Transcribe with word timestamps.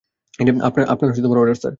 আপনার 0.89 1.09
order, 1.37 1.55
sir. 1.55 1.69